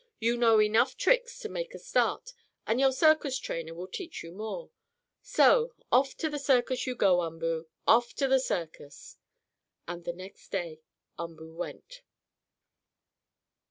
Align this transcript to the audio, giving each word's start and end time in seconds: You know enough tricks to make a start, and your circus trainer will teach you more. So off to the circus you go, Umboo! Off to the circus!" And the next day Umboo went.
You 0.19 0.35
know 0.35 0.59
enough 0.59 0.97
tricks 0.97 1.37
to 1.41 1.47
make 1.47 1.75
a 1.75 1.77
start, 1.77 2.33
and 2.65 2.79
your 2.79 2.91
circus 2.91 3.37
trainer 3.37 3.75
will 3.75 3.85
teach 3.87 4.23
you 4.23 4.31
more. 4.31 4.71
So 5.21 5.75
off 5.91 6.17
to 6.17 6.27
the 6.31 6.39
circus 6.39 6.87
you 6.87 6.95
go, 6.95 7.21
Umboo! 7.21 7.67
Off 7.85 8.15
to 8.15 8.27
the 8.27 8.39
circus!" 8.39 9.17
And 9.87 10.03
the 10.03 10.13
next 10.13 10.49
day 10.49 10.79
Umboo 11.19 11.53
went. 11.53 12.01